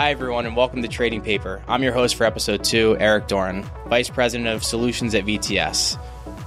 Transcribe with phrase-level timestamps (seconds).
[0.00, 1.62] Hi, everyone, and welcome to Trading Paper.
[1.68, 6.00] I'm your host for episode two, Eric Doran, Vice President of Solutions at VTS.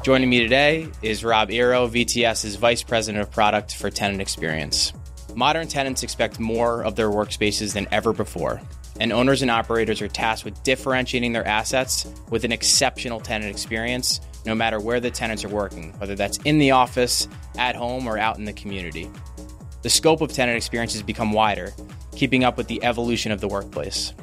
[0.04, 4.92] Joining me today is Rob Eroh, VTS's Vice President of Product for Tenant Experience.
[5.36, 8.60] Modern tenants expect more of their workspaces than ever before,
[9.00, 14.20] and owners and operators are tasked with differentiating their assets with an exceptional tenant experience
[14.48, 17.28] no matter where the tenants are working, whether that's in the office,
[17.60, 19.08] at home, or out in the community.
[19.84, 21.74] The scope of tenant experience has become wider,
[22.16, 24.14] keeping up with the evolution of the workplace.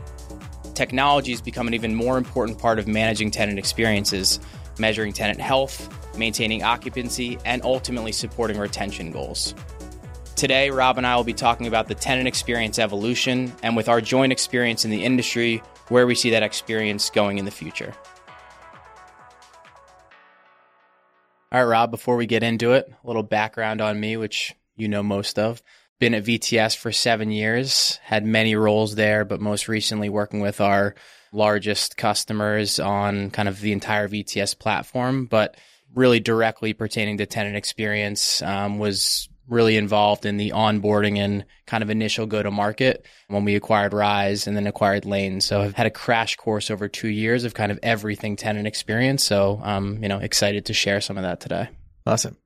[0.74, 4.41] Technology has become an even more important part of managing tenant experiences,
[4.78, 9.55] measuring tenant health, maintaining occupancy, and ultimately supporting retention goals.
[10.34, 14.00] Today, Rob and I will be talking about the tenant experience evolution and with our
[14.00, 17.92] joint experience in the industry, where we see that experience going in the future.
[21.52, 24.88] All right, Rob, before we get into it, a little background on me, which you
[24.88, 25.62] know most of
[26.01, 30.61] been at VTS for seven years, had many roles there, but most recently working with
[30.61, 30.94] our
[31.31, 35.56] largest customers on kind of the entire VTS platform, but
[35.94, 41.83] really directly pertaining to tenant experience, um, was really involved in the onboarding and kind
[41.83, 45.41] of initial go to market when we acquired Rise and then acquired Lane.
[45.41, 49.25] So I've had a crash course over two years of kind of everything tenant experience.
[49.25, 51.69] So I'm, um, you know, excited to share some of that today.
[52.06, 52.37] Awesome.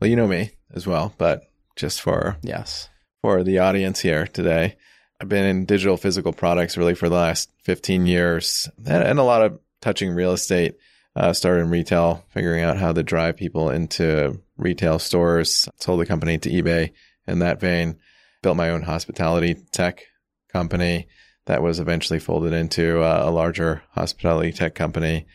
[0.00, 1.49] Well, you know me as well, but
[1.80, 2.88] just for yes
[3.22, 4.76] for the audience here today.
[5.20, 9.42] I've been in digital physical products really for the last 15 years and, a lot
[9.42, 10.76] of touching real estate.
[11.16, 16.06] Uh, started in retail, figuring out how to drive people into retail stores, sold the
[16.06, 16.92] company to eBay
[17.26, 17.98] in that vein,
[18.42, 20.04] built my own hospitality tech
[20.52, 21.08] company
[21.46, 25.26] that was eventually folded into a, a larger hospitality tech company.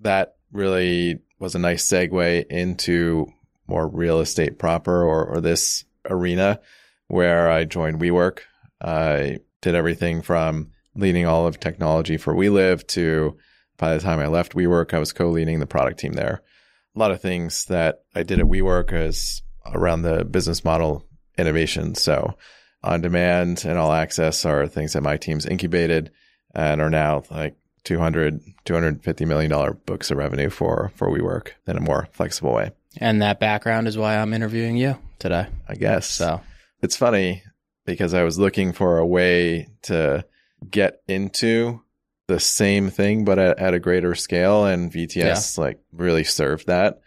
[0.00, 3.28] That really was a nice segue into
[3.66, 6.60] more real estate proper or, or this arena
[7.08, 8.40] where I joined WeWork.
[8.80, 13.36] I did everything from leading all of technology for WeLive to
[13.78, 16.42] by the time I left WeWork, I was co-leading the product team there.
[16.94, 21.04] A lot of things that I did at WeWork is around the business model
[21.38, 21.94] innovation.
[21.94, 22.36] So
[22.84, 26.10] on demand and all access are things that my teams incubated
[26.54, 31.76] and are now like 200, 250 million dollar books of revenue for, for WeWork in
[31.76, 32.70] a more flexible way.
[32.98, 35.46] And that background is why I'm interviewing you today.
[35.68, 36.08] I guess.
[36.08, 36.40] So
[36.82, 37.42] it's funny
[37.86, 40.24] because I was looking for a way to
[40.68, 41.80] get into
[42.28, 44.66] the same thing, but at, at a greater scale.
[44.66, 45.64] And VTS yeah.
[45.64, 47.00] like really served that.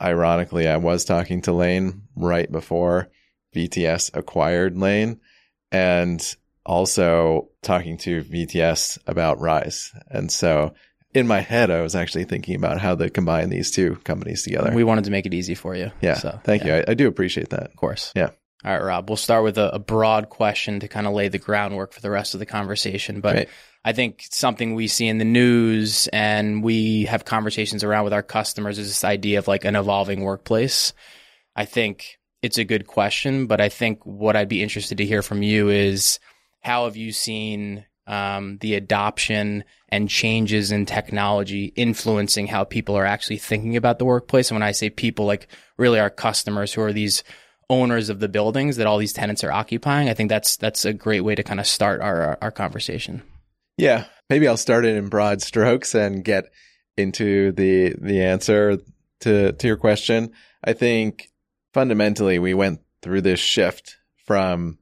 [0.00, 3.08] Ironically, I was talking to Lane right before
[3.54, 5.20] VTS acquired Lane
[5.72, 9.92] and also talking to VTS about Rise.
[10.08, 10.74] And so
[11.18, 14.72] in my head, I was actually thinking about how to combine these two companies together.
[14.74, 15.90] We wanted to make it easy for you.
[16.00, 16.14] Yeah.
[16.14, 16.78] So, thank yeah.
[16.78, 16.84] you.
[16.88, 17.64] I, I, do appreciate that.
[17.64, 18.12] Of course.
[18.16, 18.30] Yeah.
[18.64, 21.38] All right, Rob, we'll start with a, a broad question to kind of lay the
[21.38, 23.20] groundwork for the rest of the conversation.
[23.20, 23.48] But right.
[23.84, 28.22] I think something we see in the news and we have conversations around with our
[28.22, 30.92] customers is this idea of like an evolving workplace.
[31.54, 35.22] I think it's a good question, but I think what I'd be interested to hear
[35.22, 36.18] from you is
[36.60, 43.06] how have you seen um, the adoption and changes in technology influencing how people are
[43.06, 44.50] actually thinking about the workplace?
[44.50, 45.46] And when I say people, like
[45.76, 47.22] really our customers who are these
[47.70, 50.08] owners of the buildings that all these tenants are occupying.
[50.08, 53.22] I think that's that's a great way to kind of start our our conversation.
[53.76, 56.46] Yeah, maybe I'll start it in broad strokes and get
[56.96, 58.78] into the the answer
[59.20, 60.32] to to your question.
[60.64, 61.30] I think
[61.74, 63.96] fundamentally we went through this shift
[64.26, 64.78] from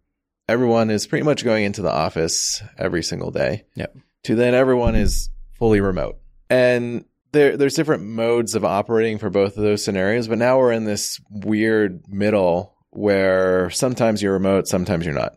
[0.49, 3.65] everyone is pretty much going into the office every single day.
[3.75, 3.97] Yep.
[4.25, 6.19] To then everyone is fully remote.
[6.51, 10.73] And there, there's different modes of operating for both of those scenarios, but now we're
[10.73, 15.37] in this weird middle where sometimes you're remote, sometimes you're not.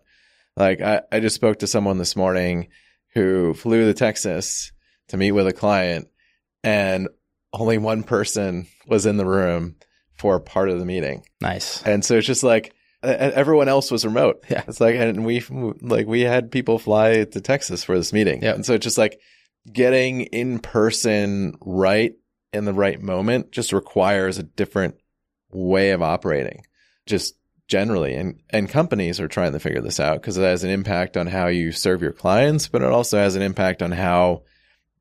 [0.55, 2.67] Like I, I just spoke to someone this morning
[3.13, 4.71] who flew to Texas
[5.09, 6.07] to meet with a client
[6.63, 7.09] and
[7.53, 9.75] only one person was in the room
[10.13, 11.23] for part of the meeting.
[11.41, 11.81] Nice.
[11.83, 12.73] And so it's just like
[13.03, 14.43] everyone else was remote.
[14.49, 14.63] Yeah.
[14.67, 15.41] It's like, and we,
[15.81, 18.41] like, we had people fly to Texas for this meeting.
[18.43, 18.53] Yeah.
[18.53, 19.19] And so it's just like
[19.71, 22.13] getting in person right
[22.51, 24.95] in the right moment just requires a different
[25.51, 26.63] way of operating.
[27.05, 27.35] Just
[27.69, 31.15] generally and and companies are trying to figure this out because it has an impact
[31.15, 34.41] on how you serve your clients but it also has an impact on how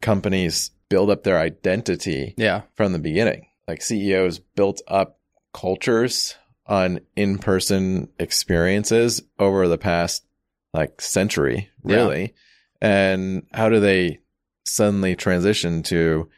[0.02, 2.60] companies build up their identity yeah.
[2.74, 5.18] from the beginning like CEOs built up
[5.54, 6.36] cultures
[6.68, 10.24] on in-person experiences over the past
[10.74, 12.34] like century really
[12.82, 12.88] yeah.
[13.12, 14.18] and how do they
[14.64, 16.28] suddenly transition to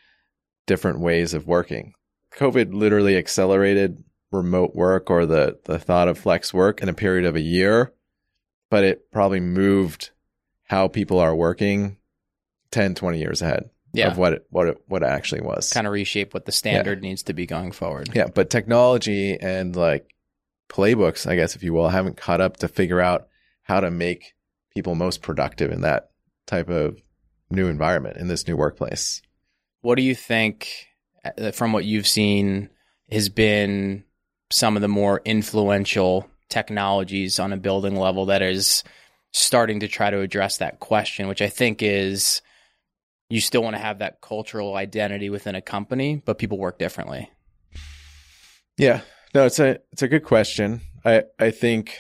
[0.67, 1.93] different ways of working
[2.37, 7.25] covid literally accelerated remote work or the, the thought of flex work in a period
[7.27, 7.93] of a year,
[8.71, 10.11] but it probably moved
[10.69, 11.97] how people are working
[12.71, 14.07] 10, 20 years ahead Yeah.
[14.13, 15.73] of what it, what it, what it actually was.
[15.73, 18.11] kind of reshape what the standard needs to be going forward.
[18.15, 20.09] Yeah, but technology and like
[20.71, 23.29] playbooks, I guess, if you will, haven't caught up to figure out
[23.63, 24.35] how to make
[24.73, 26.11] people most productive in that
[26.47, 27.03] type of
[27.51, 29.21] new environment in this new workplace.
[29.83, 30.87] What do you think,
[31.25, 32.71] uh, from what you've seen,
[33.11, 34.05] has been
[34.51, 38.85] some of the more influential technologies on a building level that is
[39.33, 42.43] starting to try to address that question, which I think is
[43.29, 47.31] you still want to have that cultural identity within a company, but people work differently.
[48.77, 49.03] Yeah,
[49.35, 50.81] no, it's a it's a good question.
[51.05, 51.97] I I think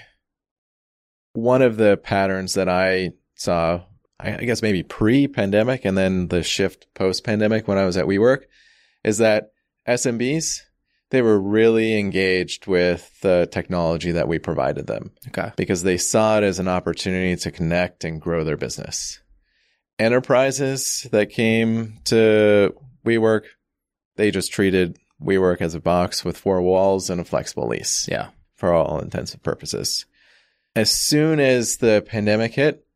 [1.32, 3.82] one of the patterns that I saw,
[4.18, 8.42] I, I guess maybe pre-pandemic and then the shift post-pandemic when I was at WeWork,
[9.04, 9.52] is that
[9.88, 10.62] SMBs
[11.10, 15.50] they were really engaged with the technology that we provided them Okay.
[15.56, 19.20] because they saw it as an opportunity to connect and grow their business.
[19.98, 22.74] Enterprises that came to
[23.04, 23.42] WeWork,
[24.16, 28.30] they just treated WeWork as a box with four walls and a flexible lease Yeah.
[28.54, 30.06] for all intents and purposes.
[30.74, 32.86] As soon as the pandemic hit,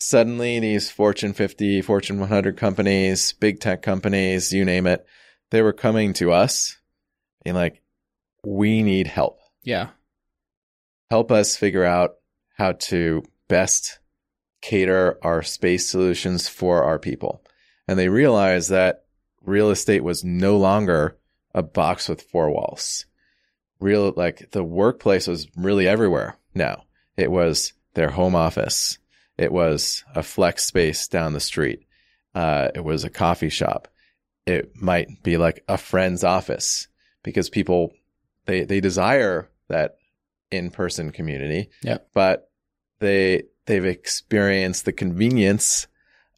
[0.00, 5.06] suddenly these Fortune 50, Fortune 100 companies, big tech companies, you name it,
[5.50, 6.76] they were coming to us
[7.44, 7.82] being like,
[8.44, 9.90] we need help Yeah.
[11.10, 12.16] help us figure out
[12.56, 13.98] how to best
[14.60, 17.42] cater our space solutions for our people.
[17.86, 19.04] And they realized that
[19.42, 21.16] real estate was no longer
[21.54, 23.06] a box with four walls.
[23.80, 26.84] Real, like the workplace was really everywhere now.
[27.16, 28.98] It was their home office.
[29.38, 31.86] It was a flex space down the street.
[32.34, 33.88] Uh, it was a coffee shop.
[34.46, 36.88] It might be like a friend's office
[37.22, 37.92] because people,
[38.46, 39.96] they, they desire that
[40.50, 41.70] in-person community.
[41.82, 42.08] Yep.
[42.14, 42.50] But
[43.00, 45.86] they they've experienced the convenience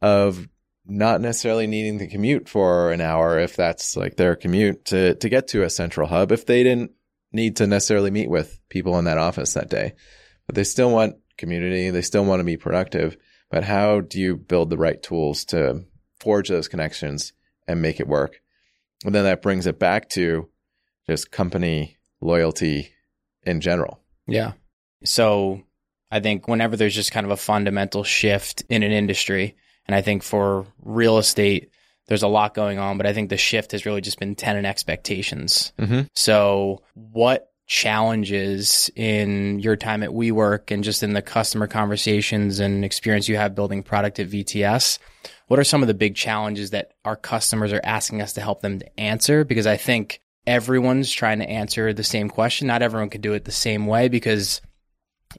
[0.01, 0.49] of
[0.89, 5.29] not necessarily needing to commute for an hour if that's like their commute to to
[5.29, 6.93] get to a central hub if they didn't
[7.33, 9.93] need to necessarily meet with people in that office that day.
[10.47, 13.17] But they still want community, they still want to be productive,
[13.51, 15.85] but how do you build the right tools to
[16.21, 17.33] forge those connections
[17.67, 18.41] and make it work?
[19.05, 20.49] And then that brings it back to
[21.07, 22.91] just company loyalty
[23.43, 24.01] in general.
[24.27, 24.53] Yeah.
[25.05, 25.63] So
[26.11, 29.57] I think whenever there's just kind of a fundamental shift in an industry,
[29.87, 31.71] and I think for real estate,
[32.09, 34.67] there's a lot going on, but I think the shift has really just been tenant
[34.67, 35.73] expectations.
[35.79, 36.03] Mm-hmm.
[36.15, 42.85] So what challenges in your time at WeWork and just in the customer conversations and
[42.85, 44.99] experience you have building product at VTS?
[45.49, 48.61] What are some of the big challenges that our customers are asking us to help
[48.63, 49.45] them to answer?
[49.45, 52.69] Because I think everyone's trying to answer the same question.
[52.69, 54.61] Not everyone can do it the same way because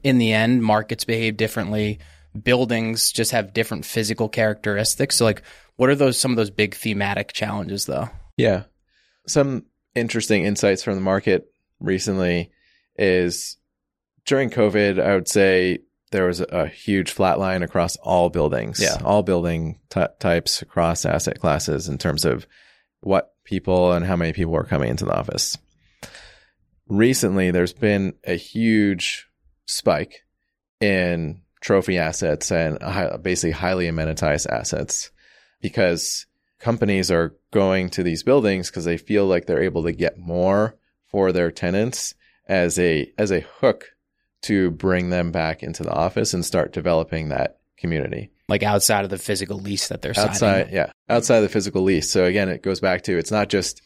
[0.02, 1.98] in the end, markets behave differently.
[2.42, 5.16] Buildings just have different physical characteristics.
[5.16, 5.42] So like,
[5.76, 8.08] what are those, some of those big thematic challenges though?
[8.36, 8.64] Yeah.
[9.26, 12.50] Some interesting insights from the market recently
[12.96, 13.56] is
[14.24, 15.78] during COVID, I would say
[16.10, 18.96] there was a huge flat line across all buildings, Yeah.
[19.04, 22.46] all building ty types across asset classes in terms of
[23.00, 25.56] what people and how many people were coming into the office.
[26.88, 29.28] Recently, there's been a huge
[29.66, 30.24] spike
[30.80, 32.78] in trophy assets and
[33.22, 35.10] basically highly amenitized assets
[35.60, 36.26] because
[36.58, 40.76] companies are going to these buildings because they feel like they're able to get more
[41.06, 42.14] for their tenants
[42.46, 43.92] as a as a hook
[44.42, 48.30] to bring them back into the office and start developing that community.
[48.48, 50.74] Like outside of the physical lease that they're outside signing.
[50.74, 50.90] yeah.
[51.08, 52.10] Outside of the physical lease.
[52.10, 53.82] So again it goes back to it's not just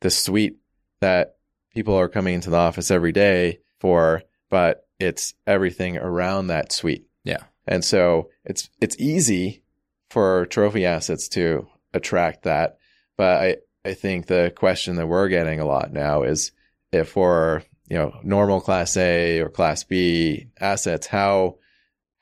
[0.00, 0.58] the suite
[1.00, 1.36] that
[1.74, 7.06] people are coming into the office every day for but it's everything around that suite
[7.26, 7.42] Yeah.
[7.66, 9.62] and so it's it's easy
[10.10, 12.78] for trophy assets to attract that
[13.16, 16.52] but i i think the question that we're getting a lot now is
[16.92, 21.56] if for you know normal class a or class b assets how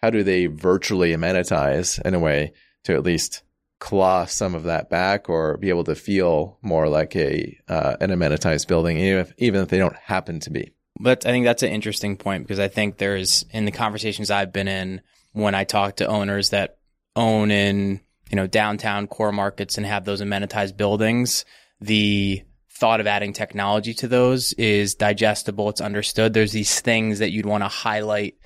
[0.03, 2.53] how do they virtually amenitize in a way
[2.85, 3.43] to at least
[3.79, 8.11] claw some of that back or be able to feel more like a uh, an
[8.11, 11.63] amenitized building even if even if they don't happen to be But I think that's
[11.63, 15.01] an interesting point because I think there's in the conversations I've been in
[15.33, 16.79] when I talk to owners that
[17.17, 21.45] own in, you know, downtown core markets and have those amenitized buildings,
[21.81, 25.69] the thought of adding technology to those is digestible.
[25.69, 26.33] It's understood.
[26.33, 28.37] There's these things that you'd want to highlight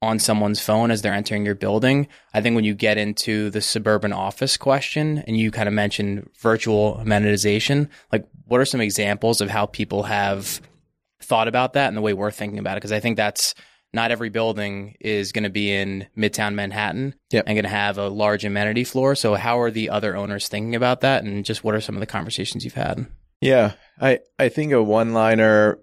[0.00, 2.06] on someone's phone as they're entering your building.
[2.32, 6.30] I think when you get into the suburban office question and you kind of mentioned
[6.38, 10.60] virtual amenitization, like what are some examples of how people have
[11.20, 12.80] thought about that and the way we're thinking about it?
[12.80, 13.54] Because I think that's
[13.92, 17.44] not every building is going to be in Midtown Manhattan Yep.
[17.46, 19.14] and going to have a large amenity floor.
[19.14, 21.24] So, how are the other owners thinking about that?
[21.24, 23.06] And just what are some of the conversations you've had?
[23.40, 25.78] Yeah, I I think a one liner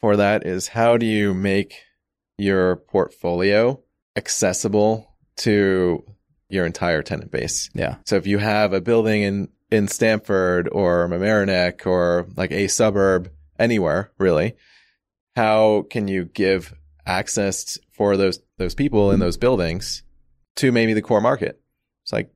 [0.00, 1.74] for that is how do you make
[2.38, 3.82] your portfolio
[4.16, 6.04] accessible to
[6.48, 7.68] your entire tenant base?
[7.74, 7.96] Yeah.
[8.06, 13.30] So if you have a building in in Stamford or Mamaroneck or like a suburb
[13.58, 14.56] anywhere really,
[15.36, 16.74] how can you give
[17.06, 20.02] access for those those people in those buildings
[20.56, 21.60] to maybe the core market?
[22.02, 22.30] It's like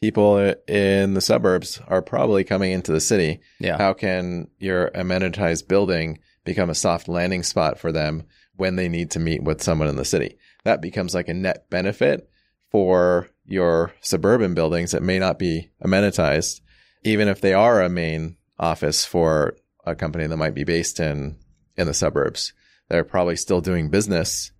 [0.00, 3.40] people in the suburbs are probably coming into the city.
[3.58, 3.78] Yeah.
[3.78, 8.24] How can your amenitized building become a soft landing spot for them
[8.56, 10.38] when they need to meet with someone in the city?
[10.64, 12.28] That becomes like a net benefit
[12.70, 16.60] for your suburban buildings that may not be amenitized,
[17.02, 21.38] even if they are a main office for a company that might be based in
[21.78, 22.52] in the suburbs.
[22.88, 24.50] They're probably still doing business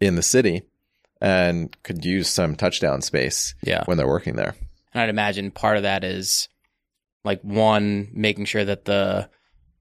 [0.00, 0.62] in the city
[1.20, 3.82] and could use some touchdown space Yeah.
[3.86, 4.54] when they're working there.
[4.94, 6.48] And I'd imagine part of that is
[7.24, 9.28] like one making sure that the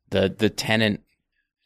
[0.10, 1.02] the the tenant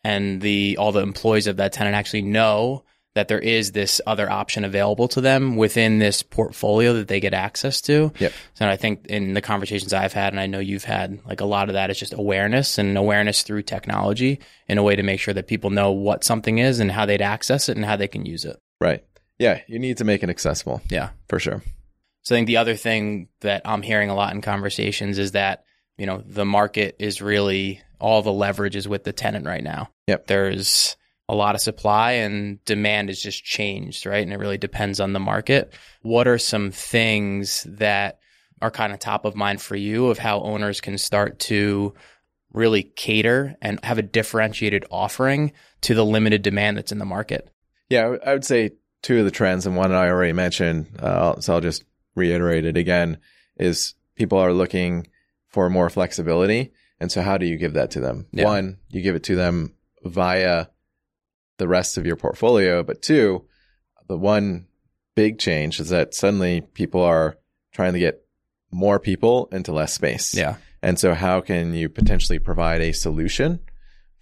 [0.03, 2.83] and the all the employees of that tenant actually know
[3.13, 7.33] that there is this other option available to them within this portfolio that they get
[7.33, 8.13] access to.
[8.19, 8.33] Yep.
[8.53, 11.45] So I think in the conversations I've had, and I know you've had, like a
[11.45, 15.19] lot of that is just awareness and awareness through technology in a way to make
[15.19, 18.07] sure that people know what something is and how they'd access it and how they
[18.07, 18.57] can use it.
[18.79, 19.03] Right.
[19.39, 21.09] Yeah, you need to make it accessible Yeah.
[21.27, 21.61] for sure.
[22.23, 25.65] So I think the other thing that I'm hearing a lot in conversations is that,
[25.97, 29.89] you know, the market is really all the leverage is with the tenant right now.
[30.07, 30.27] Yep.
[30.27, 30.95] There's
[31.31, 34.21] a lot of supply and demand has just changed, right?
[34.21, 35.73] And it really depends on the market.
[36.01, 38.19] What are some things that
[38.61, 41.93] are kind of top of mind for you of how owners can start to
[42.51, 47.49] really cater and have a differentiated offering to the limited demand that's in the market?
[47.89, 48.71] Yeah, I would- say
[49.01, 52.75] two of the trends, and one I already mentioned, uh, so I'll just reiterate it
[52.75, 53.19] again,
[53.55, 55.07] is people are looking
[55.47, 56.73] for more flexibility.
[56.99, 58.27] And so, how do you give that to them?
[58.33, 58.43] Yeah.
[58.43, 60.67] One, you give it to them via
[61.61, 62.81] the rest of your portfolio.
[62.83, 63.45] But two,
[64.07, 64.65] the one
[65.15, 67.37] big change is that suddenly people are
[67.71, 68.25] trying to get
[68.71, 70.33] more people into less space.
[70.35, 70.55] Yeah.
[70.81, 73.59] And so, how can you potentially provide a solution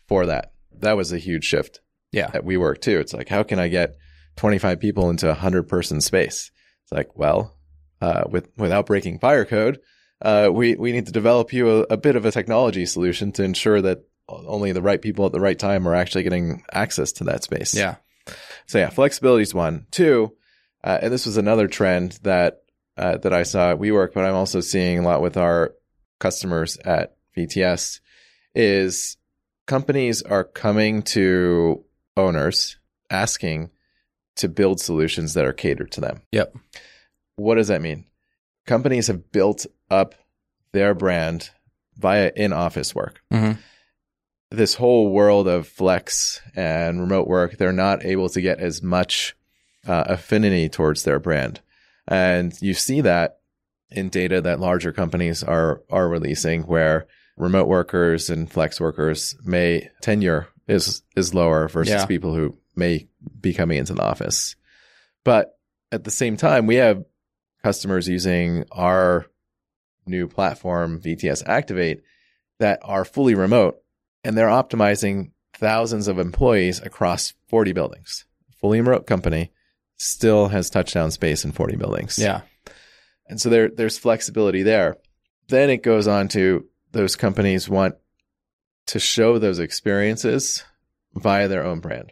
[0.08, 0.52] for that?
[0.80, 1.80] That was a huge shift
[2.12, 2.30] Yeah.
[2.34, 3.00] at WeWork too.
[3.00, 3.96] It's like, how can I get
[4.36, 6.52] 25 people into a 100 person space?
[6.84, 7.56] It's like, well,
[8.02, 9.80] uh, with without breaking fire code,
[10.22, 13.44] uh, we we need to develop you a, a bit of a technology solution to
[13.44, 17.26] ensure that only the right people at the right time are actually getting access to
[17.26, 17.74] that space.
[17.74, 17.96] Yeah.
[18.68, 19.88] So yeah, flexibility is one.
[19.92, 20.36] Two,
[20.84, 22.62] uh, and this was another trend that
[22.98, 25.74] uh, that I saw at WeWork, but I'm also seeing a lot with our
[26.20, 28.02] customers at VTS,
[28.54, 29.18] is
[29.68, 31.86] companies are coming to
[32.18, 32.78] owners
[33.10, 33.72] asking
[34.36, 36.22] to build solutions that are catered to them.
[36.32, 36.56] Yep.
[37.38, 38.06] What does that mean?
[38.66, 40.16] Companies have built up
[40.74, 41.50] their brand
[41.98, 43.54] via in-office work hmm
[44.52, 49.36] this whole world of flex and remote work, they're not able to get as much
[49.88, 51.62] uh, affinity towards their brand.
[52.08, 53.40] And you see that
[53.92, 59.90] in data that larger companies are are releasing where remote workers and flex workers may
[60.02, 62.06] tenure is is lower versus Yeah.
[62.06, 63.08] people who may
[63.40, 64.56] be coming into the office.
[65.24, 65.58] But
[65.92, 67.04] at the same time, we have
[67.64, 69.26] customers using our
[70.06, 72.02] new platform VTS Activate
[72.60, 73.80] that are fully remote
[74.24, 78.26] and they're optimizing thousands of employees across 40 buildings.
[78.60, 79.52] Fully remote company
[79.98, 82.18] still has touchdown space in 40 buildings.
[82.18, 82.42] Yeah.
[83.28, 84.98] And so there there's flexibility there.
[85.50, 87.96] Then it goes on to those companies want
[88.88, 90.64] to show those experiences
[91.14, 92.12] via their own brand.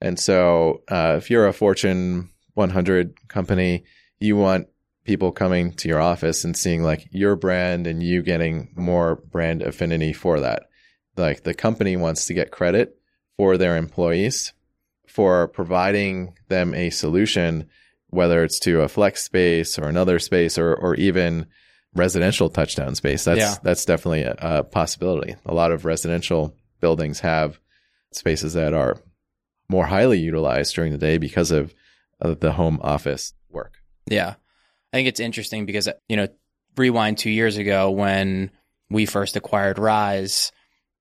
[0.00, 3.84] And so uh, if you're a Fortune 100 company,
[4.18, 4.68] you want
[5.04, 9.62] people coming to your office and seeing like your brand and you getting more brand
[9.62, 10.64] affinity for that.
[11.16, 12.96] Like the company wants to get credit
[13.36, 14.52] for their employees
[15.06, 17.68] for providing them a solution,
[18.08, 21.46] whether it's to a flex space or another space or, or even
[21.94, 23.24] residential touchdown space.
[23.24, 23.54] That's, Yeah.
[23.62, 25.36] that's definitely a, a possibility.
[25.44, 27.60] A lot of residential buildings have
[28.12, 28.96] spaces that are
[29.68, 31.74] more highly utilized during the day because of,
[32.20, 33.74] of the home office work.
[34.06, 34.34] Yeah.
[34.92, 36.28] I think it's interesting because, you know,
[36.76, 38.50] rewind two years ago when
[38.90, 40.52] we first acquired Rise,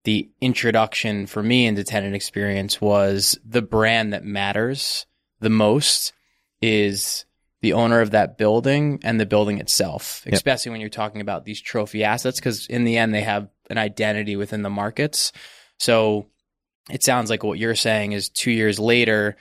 [0.04, 5.06] the introduction for me into tenant experience was the brand that matters
[5.40, 6.14] the most
[6.62, 7.26] is
[7.62, 10.34] the owner of that building and the building itself, Yep.
[10.34, 13.78] especially when you're talking about these trophy assets, because in the end, they have an
[13.78, 15.32] identity within the markets.
[15.80, 16.28] So
[16.90, 19.36] it sounds like what you're saying is two years later,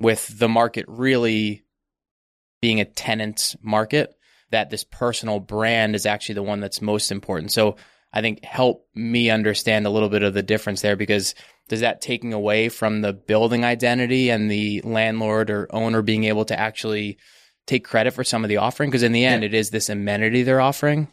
[0.00, 1.64] with the market really
[2.62, 4.14] being a tenant's market,
[4.50, 7.52] that this personal brand is actually the one that's most important.
[7.52, 7.76] So
[8.16, 11.34] I think help me understand a little bit of the difference there because
[11.68, 16.44] does that taking away from the building identity and the landlord or owner being able
[16.46, 17.18] to actually
[17.66, 18.88] take credit for some of the offering?
[18.88, 19.48] Because in the end, Yeah.
[19.48, 21.08] it is this amenity they're offering.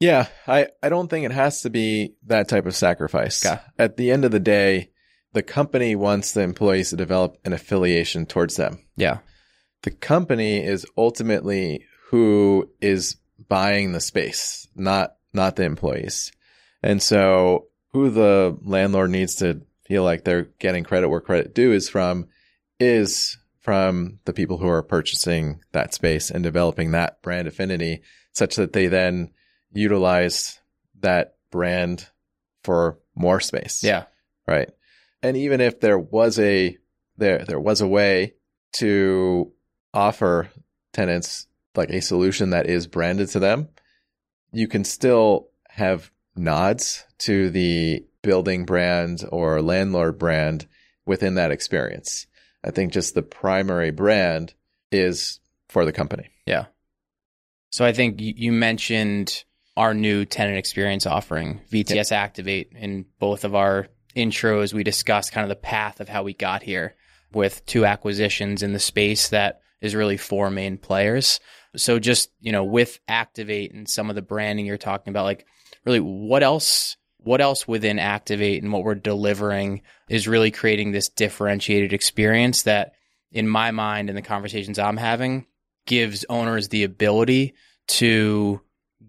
[0.00, 3.46] Yeah, I, I don't think it has to be that type of sacrifice.
[3.46, 3.60] Okay.
[3.78, 4.90] At the end of the day,
[5.32, 8.80] the company wants the employees to develop an affiliation towards them.
[8.96, 9.18] Yeah.
[9.84, 13.16] The company is ultimately who is
[13.48, 16.30] buying the space, not not the employees.
[16.82, 21.72] And so who the landlord needs to feel like they're getting credit where credit due
[21.72, 22.28] is from
[22.80, 28.56] is from the people who are purchasing that space and developing that brand affinity such
[28.56, 29.30] that they then
[29.72, 30.60] utilize
[31.00, 32.08] that brand
[32.64, 33.82] for more space.
[33.84, 34.04] Yeah.
[34.46, 34.70] Right.
[35.22, 36.76] And even if there was a
[37.16, 38.34] there there was a way
[38.74, 39.52] to
[39.94, 40.50] offer
[40.92, 41.46] tenants
[41.76, 43.68] like a solution that is branded to them,
[44.52, 50.66] you can still have nods to the building brand or landlord brand
[51.06, 52.26] within that experience.
[52.64, 54.54] I think just the primary brand
[54.90, 56.30] is for the company.
[56.46, 56.66] Yeah.
[57.70, 59.44] So I think you mentioned
[59.76, 62.72] our new tenant experience offering, VTS Activate.
[62.76, 66.62] In both of our intros, we discussed kind of the path of how we got
[66.62, 66.94] here
[67.32, 71.40] with two acquisitions in the space that is really four main players.
[71.76, 75.46] So just, you know, with Activate and some of the branding you're talking about, like
[75.84, 81.08] really what else what else within Activate and what we're delivering is really creating this
[81.08, 82.94] differentiated experience that
[83.30, 85.46] in my mind and the conversations I'm having
[85.86, 87.54] gives owners the ability
[87.88, 88.60] to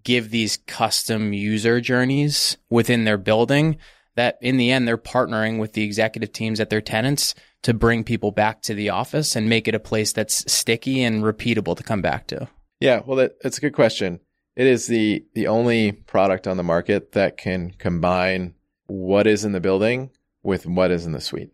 [0.03, 3.77] give these custom user journeys within their building
[4.15, 8.03] that in the end they're partnering with the executive teams at their tenants to bring
[8.03, 11.83] people back to the office and make it a place that's sticky and repeatable to
[11.83, 12.47] come back to.
[12.79, 14.19] Yeah, well, that, that's a good question.
[14.55, 18.53] It is the the only product on the market that can combine
[18.87, 20.11] what is in the building
[20.43, 21.51] with what is in the suite,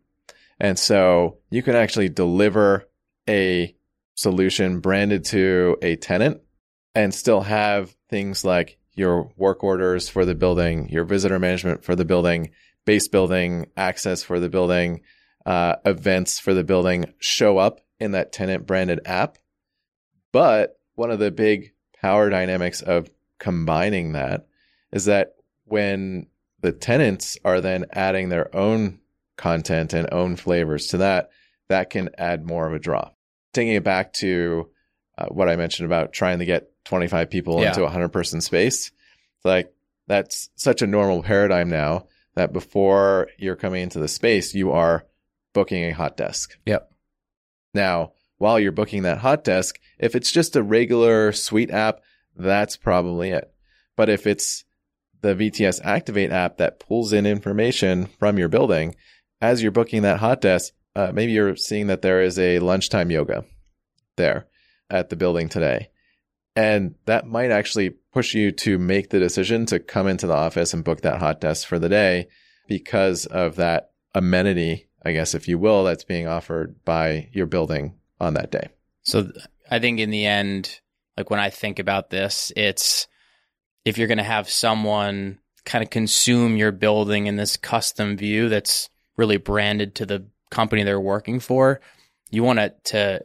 [0.60, 2.90] and so you can actually deliver
[3.30, 3.74] a
[4.16, 6.42] solution branded to a tenant
[6.94, 11.96] and still have things like your work orders for the building, your visitor management for
[11.96, 12.52] the building,
[12.86, 15.02] base building access for the building,
[15.46, 19.38] uh, events for the building show up in that tenant branded app.
[20.32, 23.10] But one of the big power dynamics of
[23.40, 24.48] combining that
[24.92, 26.28] is that when
[26.62, 29.00] the tenants are then adding their own
[29.38, 31.30] content and own flavors to that,
[31.70, 33.10] that can add more of a draw.
[33.54, 34.70] Taking it back to
[35.18, 37.70] uh, what I mentioned about trying to get 25 people Yeah.
[37.70, 38.88] into a 100 person space,
[39.38, 39.72] it's like
[40.08, 45.06] that's such a normal paradigm now that before you're coming into the space, you are
[45.54, 46.58] booking a hot desk.
[46.66, 46.92] Yep.
[47.74, 52.00] Now, while you're booking that hot desk, if it's just a regular suite app,
[52.36, 53.52] that's probably it.
[53.96, 54.64] But if it's
[55.22, 58.96] the VTS Activate app that pulls in information from your building
[59.42, 63.12] as you're booking that hot desk, uh, maybe you're seeing that there is a lunchtime
[63.12, 63.44] yoga
[64.16, 64.48] there
[64.90, 65.90] at the building today.
[66.60, 70.74] And that might actually push you to make the decision to come into the office
[70.74, 72.28] and book that hot desk for the day
[72.68, 77.96] because of that amenity, I guess, if you will, that's being offered by your building
[78.20, 78.68] on that day.
[79.04, 79.32] So
[79.72, 80.82] I think in the end,
[81.16, 83.08] like when I think about this, it's
[83.86, 88.50] if you're going to have someone kind of consume your building in this custom view
[88.50, 91.80] that's really branded to the company they're working for,
[92.30, 93.24] you want it to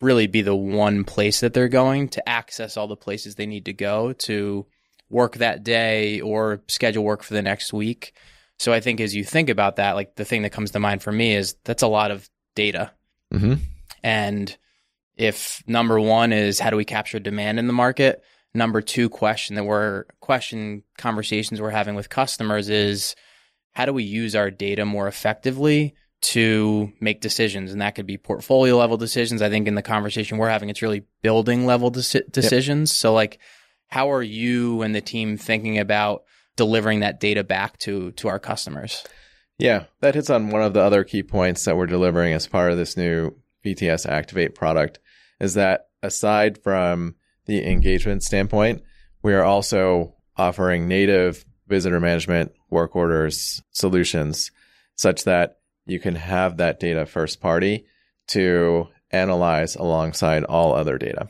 [0.00, 3.64] really be the one place that they're going to access all the places they need
[3.64, 4.66] to go to
[5.08, 8.12] work that day or schedule work for the next week.
[8.58, 11.02] So I think as you think about that, like the thing that comes to mind
[11.02, 12.92] for me is that's a lot of data.
[13.32, 13.54] Mm-hmm.
[14.02, 14.56] And
[15.16, 18.22] if number one is how do we capture demand in the market,
[18.54, 23.14] number two question that we're question conversations we're having with customers is
[23.72, 25.94] how do we use our data more effectively
[26.26, 27.72] to make decisions?
[27.72, 29.42] And that could be portfolio level decisions.
[29.42, 32.92] I think in the conversation we're having, it's really building level deci- decisions.
[32.92, 33.38] So like,
[33.88, 36.24] how are you and the team thinking about
[36.56, 39.04] delivering that data back to to our customers?
[39.58, 42.72] Yeah, that hits on one of the other key points that we're delivering as part
[42.72, 43.30] of this new
[43.64, 44.98] VTS Activate product
[45.40, 47.14] is that aside from
[47.46, 48.82] the engagement standpoint,
[49.22, 54.50] we are also offering native visitor management work orders solutions
[54.96, 57.86] such that you can have that data first party
[58.28, 61.28] to analyze alongside all other data.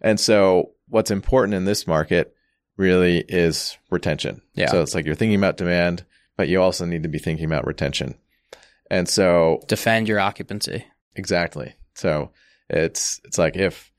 [0.00, 2.34] And so what's important in this market
[2.76, 4.40] really is retention.
[4.54, 4.70] Yeah.
[4.70, 6.04] So it's like you're thinking about demand,
[6.36, 8.14] but you also need to be thinking about retention.
[8.90, 10.84] And so Defend your occupancy.
[11.14, 11.74] Exactly.
[11.94, 12.30] So
[12.68, 13.92] it's it's like if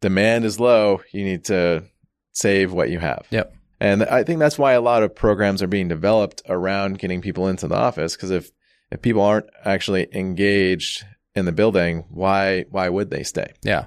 [0.00, 1.84] demand is low, you need to
[2.32, 3.26] save what you have.
[3.30, 3.54] Yep.
[3.80, 7.48] And I think that's why a lot of programs are being developed around getting people
[7.48, 8.50] into the office because if
[8.94, 11.04] if people aren't actually engaged
[11.34, 13.52] in the building, why why would they stay?
[13.62, 13.86] Yeah.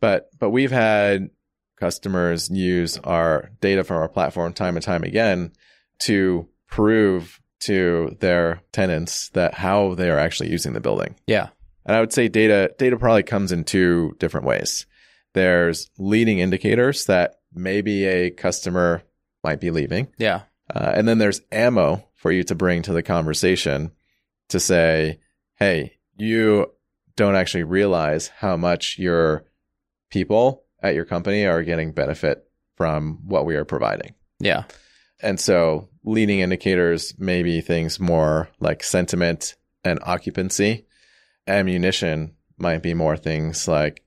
[0.00, 1.28] But but we've had
[1.78, 5.52] customers use our data from our platform time and time again
[6.00, 11.14] to prove to their tenants that how they are actually using the building.
[11.26, 11.48] Yeah.
[11.84, 14.86] And I would say data data probably comes in two different ways.
[15.34, 19.02] There's leading indicators that maybe a customer
[19.44, 20.08] might be leaving.
[20.16, 20.42] Yeah.
[20.74, 23.92] Uh, and then there's ammo for you to bring to the conversation
[24.48, 25.20] to say,
[25.56, 26.70] hey, you
[27.16, 29.44] don't actually realize how much your
[30.10, 34.14] people at your company are getting benefit from what we are providing.
[34.38, 34.64] Yeah.
[35.20, 40.86] And so leading indicators may be things more like sentiment and occupancy.
[41.46, 44.04] Ammunition might be more things like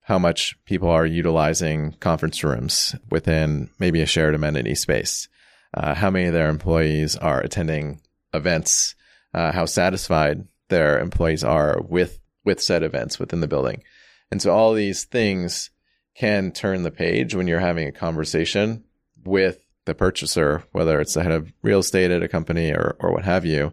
[0.00, 5.28] how much people are utilizing conference rooms within maybe a shared amenity space,
[5.74, 8.00] uh, how many of their employees are attending
[8.34, 8.94] events,
[9.34, 13.82] uh, how satisfied their employees are with with said events within the building.
[14.30, 15.70] And so all these things
[16.14, 18.84] can turn the page when you're having a conversation
[19.24, 23.12] with the purchaser, whether it's the head of real estate at a company or, or
[23.12, 23.72] what have you,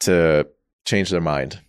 [0.00, 0.46] to
[0.84, 1.60] change their mind.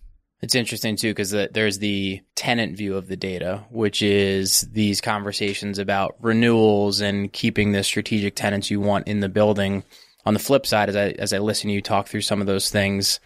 [0.42, 5.00] It's interesting too because the, there's the tenant view of the data, which is these
[5.00, 9.84] conversations about renewals and keeping the strategic tenants you want in the building.
[10.24, 12.46] On the flip side, as I as I listen to you talk through some of
[12.46, 13.20] those things,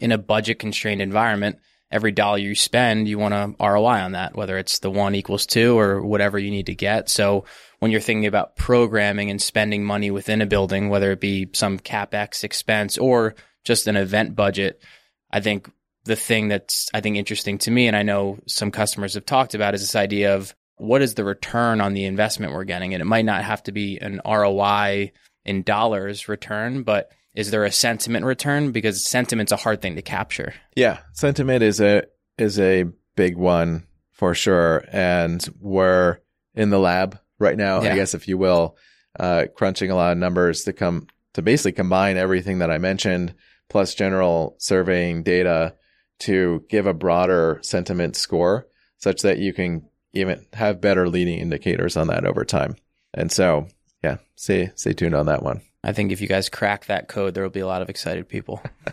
[0.00, 1.58] in a budget constrained environment,
[1.90, 5.46] every dollar you spend, you want to ROI on that, whether it's the one equals
[5.46, 7.08] two or whatever you need to get.
[7.08, 7.44] So
[7.80, 11.78] when you're thinking about programming and spending money within a building, whether it be some
[11.78, 14.82] capex expense or just an event budget,
[15.30, 15.70] I think
[16.04, 19.54] the thing that's I think interesting to me, and I know some customers have talked
[19.54, 23.02] about, is this idea of what is the return on the investment we're getting, and
[23.02, 25.12] it might not have to be an ROI
[25.44, 28.72] in dollars return, but is there a sentiment return?
[28.72, 30.54] Because sentiment's a hard thing to capture.
[30.76, 32.04] Yeah, sentiment is a
[32.38, 32.84] is a
[33.16, 36.18] big one for sure, and we're
[36.54, 37.92] in the lab right now, Yeah.
[37.92, 38.76] I guess if you will,
[39.18, 43.34] uh, crunching a lot of numbers to come to basically combine everything that I mentioned
[43.68, 45.74] plus general surveying data
[46.20, 48.66] to give a broader sentiment score,
[48.98, 52.74] such that you can even have better leading indicators on that over time.
[53.14, 53.68] And so,
[54.02, 55.62] yeah, stay stay tuned on that one.
[55.82, 58.28] I think if you guys crack that code, there will be a lot of excited
[58.28, 58.62] people.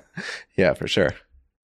[0.56, 1.12] Yeah, for sure.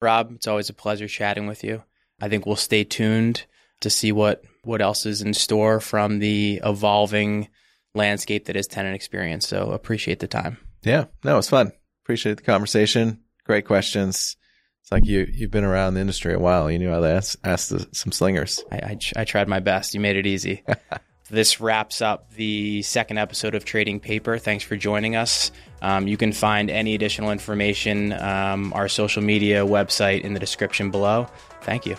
[0.00, 1.82] Rob, it's always a pleasure chatting with you.
[2.20, 3.44] I think we'll stay tuned
[3.80, 7.48] to see what what else is in store from the evolving
[7.94, 9.48] landscape that is tenant experience.
[9.48, 10.58] So appreciate the time.
[10.84, 11.72] Yeah, no, it's fun.
[12.04, 13.22] Appreciate the conversation.
[13.44, 14.36] Great questions.
[14.82, 16.70] It's like you you've been around the industry a while.
[16.70, 18.62] You knew how to ask, ask the, some slingers.
[18.70, 19.94] I, I, I tried my best.
[19.94, 20.62] You made it easy.
[21.30, 24.38] this wraps up the second episode of Trading Paper.
[24.38, 25.50] Thanks for joining us.
[25.82, 30.90] Um, you can find any additional information, um, our social media website in the description
[30.90, 31.26] below.
[31.62, 31.96] Thank you.